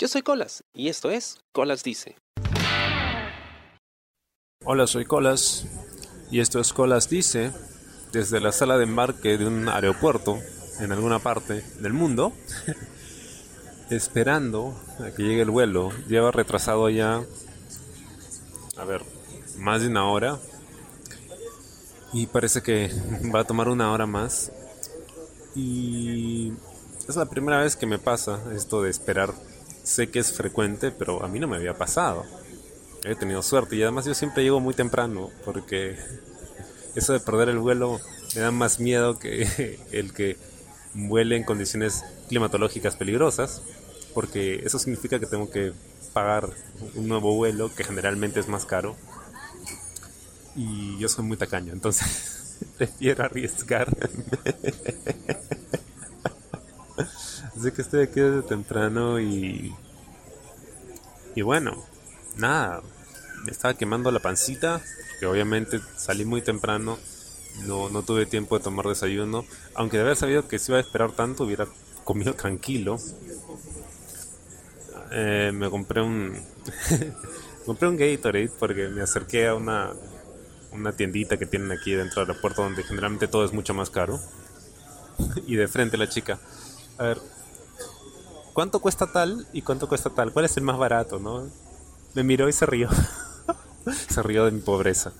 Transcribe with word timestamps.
Yo 0.00 0.06
soy 0.06 0.22
Colas 0.22 0.62
y 0.72 0.90
esto 0.90 1.10
es 1.10 1.38
Colas 1.50 1.82
Dice. 1.82 2.14
Hola, 4.64 4.86
soy 4.86 5.04
Colas 5.04 5.66
y 6.30 6.38
esto 6.38 6.60
es 6.60 6.72
Colas 6.72 7.10
Dice 7.10 7.50
desde 8.12 8.38
la 8.38 8.52
sala 8.52 8.78
de 8.78 8.84
embarque 8.84 9.36
de 9.36 9.44
un 9.44 9.68
aeropuerto 9.68 10.38
en 10.78 10.92
alguna 10.92 11.18
parte 11.18 11.64
del 11.80 11.94
mundo, 11.94 12.32
esperando 13.90 14.80
a 15.00 15.10
que 15.10 15.24
llegue 15.24 15.42
el 15.42 15.50
vuelo. 15.50 15.90
Lleva 16.06 16.30
retrasado 16.30 16.88
ya, 16.90 17.24
a 18.76 18.84
ver, 18.84 19.02
más 19.56 19.80
de 19.80 19.88
una 19.88 20.08
hora 20.08 20.38
y 22.12 22.28
parece 22.28 22.62
que 22.62 22.88
va 23.34 23.40
a 23.40 23.44
tomar 23.44 23.68
una 23.68 23.90
hora 23.90 24.06
más. 24.06 24.52
Y 25.56 26.52
es 27.08 27.16
la 27.16 27.26
primera 27.26 27.62
vez 27.62 27.74
que 27.74 27.86
me 27.86 27.98
pasa 27.98 28.40
esto 28.54 28.80
de 28.80 28.90
esperar. 28.90 29.34
Sé 29.88 30.10
que 30.10 30.18
es 30.18 30.34
frecuente, 30.34 30.90
pero 30.90 31.24
a 31.24 31.28
mí 31.28 31.40
no 31.40 31.48
me 31.48 31.56
había 31.56 31.72
pasado. 31.72 32.26
He 33.04 33.14
tenido 33.14 33.42
suerte 33.42 33.74
y 33.74 33.82
además 33.82 34.04
yo 34.04 34.12
siempre 34.12 34.42
llego 34.42 34.60
muy 34.60 34.74
temprano 34.74 35.30
porque 35.46 35.96
eso 36.94 37.14
de 37.14 37.20
perder 37.20 37.48
el 37.48 37.58
vuelo 37.58 37.98
me 38.34 38.42
da 38.42 38.50
más 38.50 38.80
miedo 38.80 39.18
que 39.18 39.80
el 39.90 40.12
que 40.12 40.36
vuele 40.92 41.36
en 41.36 41.44
condiciones 41.44 42.04
climatológicas 42.28 42.96
peligrosas, 42.96 43.62
porque 44.12 44.56
eso 44.56 44.78
significa 44.78 45.18
que 45.18 45.24
tengo 45.24 45.50
que 45.50 45.72
pagar 46.12 46.50
un 46.94 47.08
nuevo 47.08 47.34
vuelo 47.34 47.74
que 47.74 47.82
generalmente 47.82 48.40
es 48.40 48.48
más 48.48 48.66
caro. 48.66 48.94
Y 50.54 50.98
yo 50.98 51.08
soy 51.08 51.24
muy 51.24 51.38
tacaño, 51.38 51.72
entonces 51.72 52.58
prefiero 52.76 53.24
arriesgar. 53.24 53.88
Así 57.56 57.70
que 57.72 57.82
estoy 57.82 58.02
aquí 58.02 58.20
desde 58.20 58.42
temprano 58.42 59.20
y. 59.20 59.74
Y 61.34 61.42
bueno, 61.42 61.84
nada. 62.36 62.82
Me 63.44 63.52
estaba 63.52 63.74
quemando 63.74 64.10
la 64.10 64.20
pancita, 64.20 64.80
que 65.20 65.26
obviamente 65.26 65.80
salí 65.96 66.24
muy 66.24 66.42
temprano. 66.42 66.98
No, 67.66 67.88
no 67.88 68.02
tuve 68.02 68.26
tiempo 68.26 68.58
de 68.58 68.64
tomar 68.64 68.86
desayuno. 68.86 69.44
Aunque 69.74 69.96
de 69.96 70.04
haber 70.04 70.16
sabido 70.16 70.46
que 70.48 70.58
se 70.58 70.72
iba 70.72 70.78
a 70.78 70.82
esperar 70.82 71.12
tanto, 71.12 71.44
hubiera 71.44 71.66
comido 72.04 72.34
tranquilo. 72.34 72.98
Eh, 75.10 75.52
me 75.54 75.70
compré 75.70 76.02
un. 76.02 76.34
compré 77.66 77.88
un 77.88 77.96
Gatorade 77.96 78.50
porque 78.58 78.88
me 78.88 79.02
acerqué 79.02 79.48
a 79.48 79.54
una, 79.54 79.92
una 80.72 80.92
tiendita 80.92 81.36
que 81.36 81.46
tienen 81.46 81.72
aquí 81.72 81.92
dentro 81.92 82.20
del 82.20 82.30
aeropuerto 82.30 82.62
donde 82.62 82.82
generalmente 82.82 83.28
todo 83.28 83.44
es 83.44 83.52
mucho 83.52 83.74
más 83.74 83.90
caro. 83.90 84.20
y 85.46 85.56
de 85.56 85.68
frente 85.68 85.96
la 85.96 86.08
chica. 86.08 86.38
A 86.98 87.04
ver, 87.04 87.20
¿cuánto 88.52 88.80
cuesta 88.80 89.06
tal 89.06 89.46
y 89.52 89.62
cuánto 89.62 89.88
cuesta 89.88 90.10
tal? 90.10 90.32
¿Cuál 90.32 90.46
es 90.46 90.56
el 90.56 90.64
más 90.64 90.76
barato, 90.76 91.20
no? 91.20 91.48
Me 92.14 92.24
miró 92.24 92.48
y 92.48 92.52
se 92.52 92.66
rió. 92.66 92.88
se 94.08 94.20
rió 94.20 94.44
de 94.44 94.50
mi 94.50 94.60
pobreza. 94.60 95.12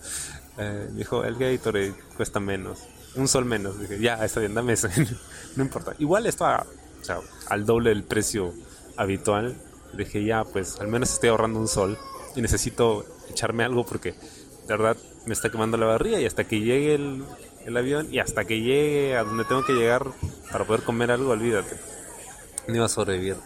Eh, 0.59 0.89
dijo, 0.93 1.23
el 1.23 1.37
Gatorade 1.37 1.95
cuesta 2.17 2.41
menos. 2.41 2.81
Un 3.15 3.29
sol 3.29 3.45
menos. 3.45 3.79
Dije, 3.79 4.01
ya, 4.01 4.25
está 4.25 4.41
bien, 4.41 4.55
dame 4.55 4.73
ese. 4.73 4.89
no 5.57 5.63
importa. 5.63 5.95
Igual 6.01 6.27
esto 6.27 6.47
al 7.49 7.65
doble 7.65 7.91
del 7.91 8.03
precio 8.03 8.53
habitual. 8.97 9.57
Dije, 9.93 10.25
ya, 10.25 10.43
pues 10.43 10.81
al 10.81 10.89
menos 10.89 11.13
estoy 11.13 11.29
ahorrando 11.29 11.61
un 11.61 11.69
sol. 11.69 11.97
Y 12.35 12.43
necesito 12.43 13.07
echarme 13.31 13.63
algo 13.63 13.87
porque 13.87 14.13
de 14.13 14.67
verdad 14.67 14.97
me 15.27 15.33
está 15.33 15.49
quemando 15.49 15.77
la 15.77 15.87
barriga. 15.87 16.19
Y 16.19 16.27
hasta 16.27 16.43
que 16.43 16.59
llegue 16.59 16.97
el, 16.97 17.25
el 17.65 17.77
avión 17.77 18.13
y 18.13 18.19
hasta 18.19 18.45
que 18.47 18.61
llegue 18.61 19.17
a 19.17 19.23
donde 19.23 19.45
tengo 19.45 19.65
que 19.65 19.75
llegar 19.75 20.07
para 20.51 20.65
poder 20.65 20.83
comer 20.83 21.11
algo, 21.11 21.31
olvídate. 21.31 21.77
No 22.67 22.77
iba 22.77 22.87
a 22.87 22.89
sobrevivir. 22.89 23.37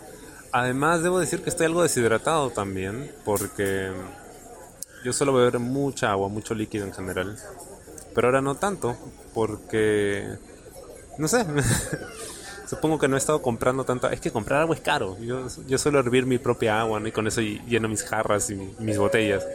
Además, 0.53 1.03
debo 1.03 1.19
decir 1.19 1.42
que 1.42 1.50
estoy 1.50 1.67
algo 1.67 1.83
deshidratado 1.83 2.50
también, 2.50 3.11
porque 3.25 3.91
yo 5.05 5.12
suelo 5.12 5.33
beber 5.33 5.58
mucha 5.58 6.11
agua, 6.11 6.28
mucho 6.28 6.55
líquido 6.55 6.84
en 6.84 6.92
general. 6.92 7.39
Pero 8.14 8.28
ahora 8.28 8.42
no 8.42 8.56
tanto, 8.56 8.97
porque... 9.35 10.36
No 11.18 11.29
sé. 11.29 11.45
Supongo 12.67 12.98
que 12.98 13.08
no 13.08 13.17
he 13.17 13.19
estado 13.19 13.42
comprando 13.42 13.84
tanto. 13.84 14.08
Es 14.08 14.20
que 14.20 14.30
comprar 14.30 14.63
agua 14.63 14.74
es 14.74 14.80
caro. 14.80 15.19
Yo, 15.20 15.46
yo 15.67 15.79
suelo 15.79 15.98
hervir 15.98 16.24
mi 16.24 16.39
propia 16.39 16.80
agua, 16.80 17.01
¿no? 17.01 17.08
Y 17.08 17.13
con 17.13 17.27
eso 17.27 17.40
lleno 17.40 17.89
mis 17.89 18.02
jarras 18.02 18.48
y 18.51 18.55
mis 18.79 18.96
botellas. 18.96 19.46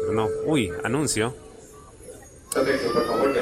Pero 0.00 0.14
no. 0.14 0.28
Uy, 0.46 0.72
anuncio. 0.82 1.34
Por 2.54 3.06
favor, 3.06 3.34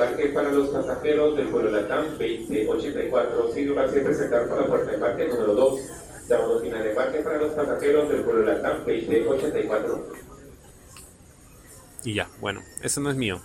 embarque 0.00 0.28
para 0.28 0.50
los 0.50 0.68
pasajeros 0.68 1.36
del 1.36 1.48
vuelo 1.48 1.70
Latam 1.70 2.06
2084. 2.18 3.52
Sirva 3.52 3.84
a 3.84 3.86
presentar 3.86 4.48
por 4.48 4.60
la 4.60 4.66
puerta 4.66 4.90
de 4.90 4.94
embarque 4.94 5.28
número 5.28 5.54
2. 5.54 5.80
Llamado 6.28 6.60
final 6.60 6.82
de 6.82 6.90
embarque 6.90 7.18
para 7.18 7.38
los 7.38 7.52
pasajeros 7.52 8.08
del 8.08 8.22
vuelo 8.22 8.42
Latam 8.42 8.78
2084. 8.78 10.06
Y 12.04 12.14
ya, 12.14 12.28
bueno, 12.40 12.62
ese 12.82 13.00
no 13.00 13.10
es 13.10 13.16
mío. 13.16 13.40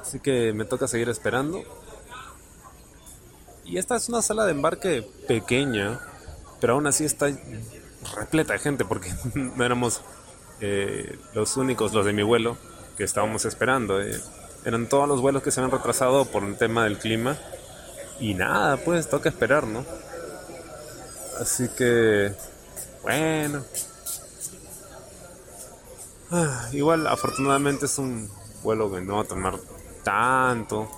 Así 0.00 0.18
que 0.18 0.52
me 0.52 0.64
toca 0.64 0.88
seguir 0.88 1.08
esperando. 1.08 1.62
Y 3.64 3.78
esta 3.78 3.96
es 3.96 4.08
una 4.08 4.20
sala 4.20 4.44
de 4.46 4.50
embarque 4.50 5.08
pequeña, 5.28 6.00
pero 6.60 6.74
aún 6.74 6.86
así 6.86 7.04
está 7.04 7.28
repleta 8.16 8.52
de 8.52 8.58
gente 8.58 8.84
porque 8.84 9.10
no 9.34 9.64
éramos 9.64 10.02
eh, 10.60 11.18
los 11.34 11.56
únicos, 11.56 11.94
los 11.94 12.04
de 12.04 12.12
mi 12.12 12.24
vuelo, 12.24 12.56
que 12.96 13.04
estábamos 13.04 13.44
esperando. 13.44 14.02
Eh. 14.02 14.20
Eran 14.64 14.88
todos 14.88 15.06
los 15.06 15.20
vuelos 15.20 15.42
que 15.42 15.50
se 15.50 15.60
han 15.60 15.70
retrasado 15.70 16.24
por 16.24 16.42
un 16.42 16.56
tema 16.56 16.84
del 16.84 16.98
clima. 16.98 17.36
Y 18.18 18.34
nada, 18.34 18.76
pues 18.78 19.08
toca 19.08 19.28
esperar, 19.28 19.66
¿no? 19.66 19.84
Así 21.40 21.68
que, 21.76 22.32
bueno. 23.02 23.64
Ah, 26.30 26.68
igual, 26.72 27.06
afortunadamente 27.06 27.86
es 27.86 27.98
un 27.98 28.30
vuelo 28.62 28.90
que 28.90 29.00
no 29.00 29.16
va 29.16 29.22
a 29.22 29.24
tomar 29.24 29.58
tanto. 30.02 30.88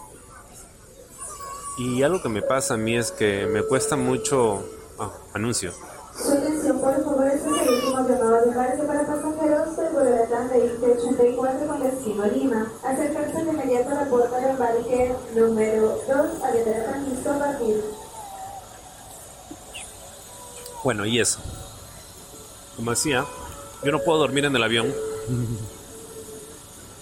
Y 1.79 2.03
algo 2.03 2.23
que 2.23 2.29
me 2.29 2.43
pasa 2.43 2.75
a 2.75 2.77
mí 2.77 2.97
es 2.97 3.11
que 3.11 3.47
me 3.47 3.63
cuesta 3.63 3.97
mucho... 3.97 4.65
Ah, 4.99 5.13
anuncio. 5.35 5.73
Su 6.17 6.33
atención, 6.33 6.81
por 6.81 6.95
favor, 7.05 7.27
este 7.27 7.51
es 7.51 7.57
el 7.61 7.75
último 7.75 8.09
llamado 8.09 8.41
de 8.41 8.49
embarque 8.49 8.83
para 8.85 9.07
pasajeros 9.07 9.77
del 9.77 9.93
vuelo 9.93 10.11
Latam 10.11 10.49
de 10.49 11.96
84 12.07 12.15
con 12.15 12.27
destino 12.27 12.27
Lima. 12.27 12.73
Acercarse 12.83 13.45
de 13.45 13.51
inmediato 13.51 13.91
a 13.91 13.95
la 13.95 14.05
puerta 14.09 14.39
de 14.39 14.51
embarque 14.51 15.15
número 15.35 15.99
2, 16.07 16.43
aviadora 16.43 16.99
listo 17.09 17.31
a 17.31 17.39
partir. 17.39 17.85
Bueno, 20.85 21.07
y 21.07 21.21
eso. 21.21 21.41
Como 22.77 22.91
decía, 22.91 23.25
yo 23.83 23.93
no 23.93 24.01
puedo 24.01 24.19
dormir 24.19 24.45
en 24.45 24.55
el 24.55 24.63
avión. 24.63 24.95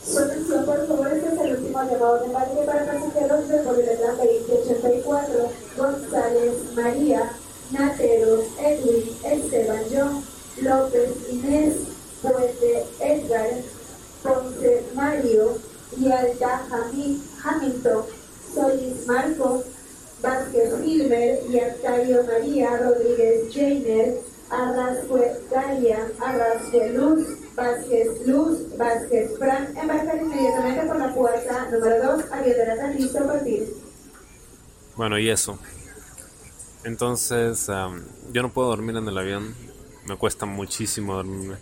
Su 0.07 0.19
atención, 0.19 0.65
por 0.65 0.87
favor, 0.87 1.09
este 1.09 1.29
es 1.29 1.41
el 1.41 1.57
último 1.57 1.83
llamado 1.83 2.19
de 2.19 2.27
embarque 2.27 2.63
para 2.65 2.87
pasajeros 2.87 3.49
del 3.49 3.65
de 3.65 4.55
84 4.63 5.51
González 5.77 6.55
María. 6.75 7.31
Nateros, 7.71 8.45
Edwin, 8.61 9.17
Esteban, 9.25 9.83
John, 9.91 10.23
López, 10.61 11.11
Inés, 11.33 11.75
Puente, 12.21 12.87
Edgar, 13.01 13.51
Ponce, 14.25 14.83
Mario, 14.95 15.59
Yalta, 15.99 16.67
Jamil, 16.71 17.23
Hamilton, 17.45 18.05
Solís, 18.55 19.07
Marco, 19.07 19.63
Vázquez, 20.23 20.73
Gilmer, 20.83 21.41
y 21.51 21.61
Arcadio 21.61 22.25
María, 22.25 22.79
Rodríguez, 22.79 23.55
Jainer, 23.55 24.15
Arrascue, 24.51 25.31
Galia, 25.51 26.09
Arrascue, 26.21 26.91
Luz, 26.95 27.27
Vázquez, 27.55 28.27
Luz, 28.27 28.77
Vázquez, 28.79 29.39
Fran, 29.39 29.77
embarcar 29.77 30.17
inmediatamente 30.17 30.87
por 30.87 30.99
la 30.99 31.15
puerta 31.15 31.71
número 31.71 32.17
2, 32.17 32.25
aviadora 32.33 32.91
listo 32.93 33.19
a 33.19 33.27
partir. 33.27 33.69
Bueno, 34.97 35.19
y 35.19 35.29
eso. 35.29 35.59
Entonces, 36.85 37.69
um, 37.69 38.01
yo 38.33 38.43
no 38.43 38.53
puedo 38.53 38.69
dormir 38.69 38.97
en 38.97 39.07
el 39.07 39.19
avión. 39.19 39.55
Me 40.07 40.17
cuesta 40.17 40.47
muchísimo 40.47 41.15
dormir 41.15 41.59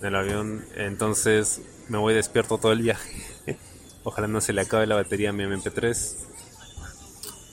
en 0.00 0.06
el 0.06 0.16
avión. 0.16 0.64
Entonces, 0.76 1.60
me 1.88 1.98
voy 1.98 2.14
despierto 2.14 2.58
todo 2.58 2.72
el 2.72 2.82
viaje. 2.82 3.24
Ojalá 4.04 4.26
no 4.28 4.40
se 4.40 4.52
le 4.52 4.62
acabe 4.62 4.86
la 4.86 4.94
batería 4.94 5.30
a 5.30 5.32
mi 5.32 5.44
MP3. 5.44 6.14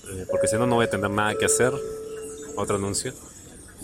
Eh, 0.09 0.25
porque 0.29 0.47
si 0.47 0.55
no, 0.55 0.65
no 0.65 0.75
voy 0.75 0.85
a 0.85 0.89
tener 0.89 1.09
nada 1.09 1.35
que 1.35 1.45
hacer. 1.45 1.73
Otro 2.55 2.77
anuncio. 2.77 3.13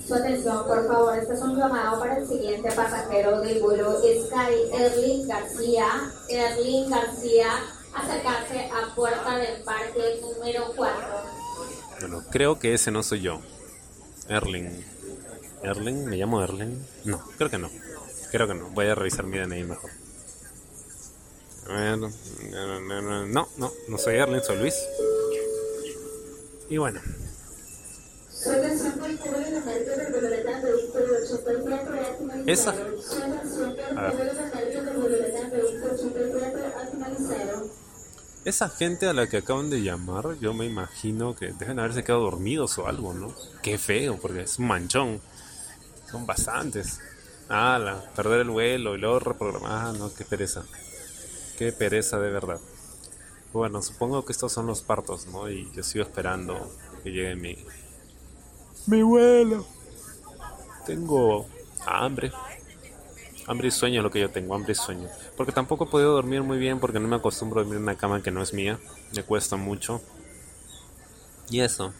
Su 0.07 0.15
atención, 0.15 0.65
por 0.65 0.87
favor, 0.87 1.17
este 1.17 1.33
es 1.33 1.41
un 1.41 1.57
llamado 1.57 1.99
para 1.99 2.17
el 2.17 2.27
siguiente 2.27 2.71
pasajero 2.71 3.41
del 3.41 3.61
vuelo 3.61 3.99
Sky 3.99 4.73
Erling 4.73 5.27
García. 5.27 5.87
Erling 6.29 6.89
García, 6.89 7.47
acercarse 7.93 8.69
a 8.71 8.95
puerta 8.95 9.37
del 9.37 9.61
parque 9.63 10.19
número 10.21 10.73
4. 10.75 10.97
Bueno, 11.99 12.23
creo 12.31 12.59
que 12.59 12.73
ese 12.73 12.91
no 12.91 13.03
soy 13.03 13.21
yo. 13.21 13.39
Erling. 14.27 14.83
¿Erling? 15.61 16.05
¿Me 16.05 16.17
llamo 16.17 16.41
Erling? 16.41 16.85
No, 17.05 17.21
creo 17.37 17.49
que 17.49 17.57
no. 17.59 17.69
Creo 18.33 18.47
que 18.47 18.55
no. 18.55 18.67
Voy 18.69 18.87
a 18.87 18.95
revisar 18.95 19.27
mi 19.27 19.37
DNI 19.37 19.63
mejor. 19.63 19.91
A 21.69 21.73
ver. 21.73 21.99
No, 21.99 23.47
no, 23.57 23.71
no 23.87 23.97
soy 23.99 24.15
Erling, 24.15 24.41
soy 24.41 24.57
Luis. 24.57 24.73
Y 26.67 26.77
bueno. 26.77 26.99
Esa. 32.47 32.71
A 32.71 34.01
ver. 34.01 34.31
Esa 38.45 38.67
gente 38.67 39.05
a 39.05 39.13
la 39.13 39.27
que 39.27 39.37
acaban 39.37 39.69
de 39.69 39.83
llamar, 39.83 40.39
yo 40.41 40.55
me 40.55 40.65
imagino 40.65 41.35
que 41.35 41.53
deben 41.53 41.77
haberse 41.77 42.03
quedado 42.03 42.23
dormidos 42.23 42.79
o 42.79 42.87
algo, 42.87 43.13
¿no? 43.13 43.31
Qué 43.61 43.77
feo, 43.77 44.17
porque 44.19 44.41
es 44.41 44.57
un 44.57 44.65
manchón. 44.69 45.21
Son 46.09 46.25
bastantes. 46.25 46.99
Ah, 47.49 47.79
la, 47.79 48.01
perder 48.15 48.41
el 48.41 48.49
vuelo 48.49 48.95
y 48.95 48.99
luego 48.99 49.19
reprogramar. 49.19 49.71
Ah, 49.71 49.93
no, 49.97 50.13
qué 50.13 50.25
pereza. 50.25 50.63
Qué 51.57 51.71
pereza 51.71 52.19
de 52.19 52.31
verdad. 52.31 52.59
Bueno, 53.53 53.81
supongo 53.81 54.25
que 54.25 54.31
estos 54.31 54.51
son 54.51 54.65
los 54.65 54.81
partos, 54.81 55.27
¿no? 55.27 55.49
Y 55.49 55.71
yo 55.73 55.83
sigo 55.83 56.03
esperando 56.03 56.71
que 57.03 57.11
llegue 57.11 57.35
mi... 57.35 57.57
Mi 58.87 59.03
vuelo. 59.03 59.65
Tengo 60.85 61.47
hambre. 61.85 62.31
Hambre 63.45 63.67
y 63.67 63.71
sueño 63.71 63.99
es 63.99 64.03
lo 64.03 64.11
que 64.11 64.21
yo 64.21 64.29
tengo, 64.29 64.55
hambre 64.55 64.71
y 64.71 64.75
sueño. 64.75 65.07
Porque 65.37 65.51
tampoco 65.51 65.85
he 65.85 65.87
podido 65.87 66.13
dormir 66.13 66.41
muy 66.41 66.57
bien 66.57 66.79
porque 66.79 66.99
no 66.99 67.07
me 67.07 67.15
acostumbro 67.15 67.59
a 67.59 67.63
dormir 67.63 67.77
en 67.77 67.83
una 67.83 67.97
cama 67.97 68.23
que 68.23 68.31
no 68.31 68.41
es 68.41 68.53
mía. 68.53 68.79
Me 69.15 69.23
cuesta 69.23 69.55
mucho. 69.55 70.01
Y 71.49 71.59
eso. 71.59 71.93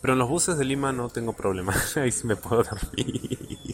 Pero 0.00 0.12
en 0.12 0.18
los 0.18 0.28
buses 0.28 0.56
de 0.56 0.64
Lima 0.64 0.92
no 0.92 1.08
tengo 1.08 1.32
problema. 1.32 1.74
Ahí 1.96 2.12
sí 2.12 2.26
me 2.26 2.36
puedo 2.36 2.62
dormir. 2.62 3.69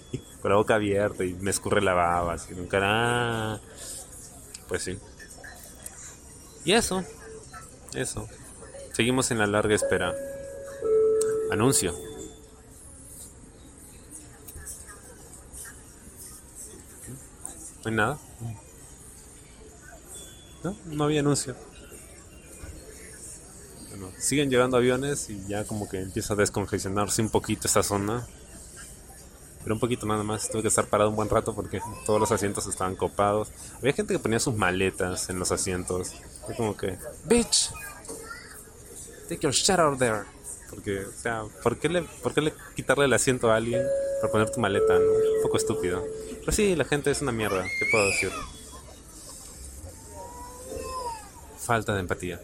Con 0.47 0.53
la 0.53 0.59
boca 0.59 0.77
abierta 0.77 1.25
y 1.25 1.35
me 1.35 1.51
escurre 1.51 1.83
la 1.83 1.93
baba. 1.93 2.35
Así, 2.35 2.55
nunca... 2.55 2.79
Ah. 2.81 3.59
Pues 4.69 4.85
sí. 4.85 4.97
Y 6.65 6.71
eso. 6.71 7.03
Eso. 7.93 8.29
Seguimos 8.93 9.29
en 9.33 9.39
la 9.39 9.49
larga 9.49 9.75
espera. 9.75 10.15
Anuncio. 11.51 11.93
No 17.83 17.91
hay 17.91 17.93
nada. 17.93 18.19
No, 20.63 20.77
no 20.85 21.05
había 21.07 21.19
anuncio. 21.23 21.57
Bueno, 23.89 24.13
siguen 24.17 24.49
llegando 24.49 24.77
aviones 24.77 25.29
y 25.29 25.45
ya 25.49 25.65
como 25.65 25.89
que 25.89 26.03
empieza 26.03 26.35
a 26.35 26.37
descongestionarse 26.37 27.21
un 27.21 27.31
poquito 27.31 27.67
esta 27.67 27.83
zona. 27.83 28.25
Pero 29.67 29.75
un 29.75 29.81
poquito 29.81 30.07
nada 30.07 30.23
más. 30.23 30.49
Tuve 30.49 30.63
que 30.63 30.69
estar 30.69 30.87
parado 30.87 31.11
un 31.11 31.17
buen 31.17 31.29
rato 31.29 31.53
porque 31.53 31.81
todos 32.05 32.21
los 32.21 32.31
asientos 32.31 32.69
estaban 32.69 32.95
copados. 32.95 33.49
Había 33.79 33.93
gente 33.95 34.15
que 34.15 34.21
ponía 34.21 34.39
sus 34.39 34.55
maletas 34.55 35.29
en 35.29 35.41
los 35.41 35.51
asientos. 35.51 36.13
Fue 36.47 36.55
como 36.55 36.77
que, 36.77 36.97
bitch, 37.25 37.73
take 39.29 39.41
your 39.41 39.53
shit 39.53 39.81
out 39.81 39.99
there. 39.99 40.21
Porque, 40.71 41.01
o 41.01 41.11
sea, 41.11 41.43
¿por 41.65 41.79
qué, 41.79 41.89
le, 41.89 42.03
¿por 42.03 42.33
qué 42.33 42.43
le 42.43 42.55
quitarle 42.77 43.07
el 43.07 43.13
asiento 43.13 43.51
a 43.51 43.57
alguien 43.57 43.83
por 44.21 44.31
poner 44.31 44.51
tu 44.51 44.61
maleta? 44.61 44.99
Un 44.99 45.43
poco 45.43 45.57
estúpido. 45.57 46.05
Pero 46.39 46.53
sí, 46.53 46.77
la 46.77 46.85
gente 46.85 47.11
es 47.11 47.21
una 47.21 47.33
mierda. 47.33 47.65
¿Qué 47.65 47.87
puedo 47.91 48.07
decir? 48.07 48.31
Falta 51.59 51.93
de 51.93 52.01
empatía. 52.03 52.41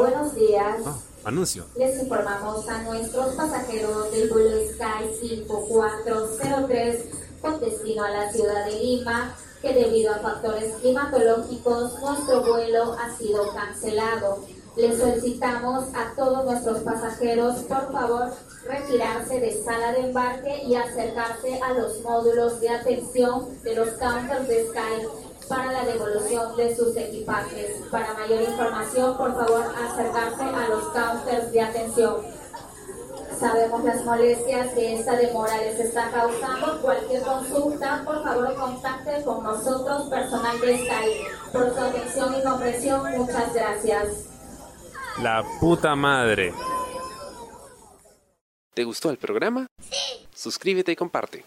Buenos 0.00 0.34
días. 0.34 0.78
Ah, 0.84 0.96
anuncio. 1.24 1.64
Les 1.76 2.02
informamos 2.02 2.68
a 2.68 2.82
nuestros 2.82 3.34
pasajeros 3.36 4.10
del 4.10 4.28
vuelo 4.28 4.56
Sky 4.72 5.14
5403 5.20 7.04
con 7.40 7.60
destino 7.60 8.02
a 8.04 8.10
la 8.10 8.32
ciudad 8.32 8.66
de 8.66 8.72
Lima 8.72 9.36
que 9.62 9.72
debido 9.72 10.12
a 10.12 10.18
factores 10.18 10.74
climatológicos 10.76 12.00
nuestro 12.00 12.42
vuelo 12.42 12.96
ha 12.98 13.16
sido 13.16 13.54
cancelado. 13.54 14.44
Les 14.76 14.98
solicitamos 14.98 15.88
a 15.94 16.12
todos 16.16 16.44
nuestros 16.44 16.80
pasajeros, 16.80 17.56
por 17.64 17.92
favor, 17.92 18.32
retirarse 18.64 19.38
de 19.38 19.62
sala 19.62 19.92
de 19.92 20.08
embarque 20.08 20.64
y 20.64 20.74
acercarse 20.74 21.60
a 21.60 21.74
los 21.74 22.00
módulos 22.00 22.60
de 22.60 22.70
atención 22.70 23.62
de 23.62 23.76
los 23.76 23.90
counters 23.90 24.48
de 24.48 24.66
Sky 24.68 25.29
para 25.50 25.72
la 25.72 25.84
devolución 25.84 26.56
de 26.56 26.76
sus 26.76 26.96
equipajes. 26.96 27.82
Para 27.90 28.14
mayor 28.14 28.40
información, 28.40 29.16
por 29.16 29.34
favor, 29.34 29.64
acercarse 29.76 30.42
a 30.44 30.68
los 30.68 30.84
counters 30.84 31.52
de 31.52 31.60
atención. 31.60 32.16
Sabemos 33.38 33.82
las 33.82 34.04
molestias 34.04 34.72
que 34.74 34.94
esta 35.00 35.16
demora 35.16 35.56
les 35.58 35.80
está 35.80 36.08
causando. 36.12 36.80
Cualquier 36.80 37.22
consulta, 37.22 38.02
por 38.04 38.22
favor, 38.22 38.54
contacte 38.54 39.24
con 39.24 39.42
nosotros, 39.42 40.08
personal 40.08 40.60
de 40.60 40.78
Sky. 40.78 41.52
Por 41.52 41.74
su 41.74 41.80
atención 41.80 42.34
y 42.38 42.42
comprensión, 42.44 43.18
muchas 43.18 43.52
gracias. 43.52 44.26
La 45.20 45.42
puta 45.58 45.96
madre. 45.96 46.54
¿Te 48.72 48.84
gustó 48.84 49.10
el 49.10 49.16
programa? 49.16 49.66
Sí. 49.80 50.28
Suscríbete 50.32 50.92
y 50.92 50.96
comparte. 50.96 51.44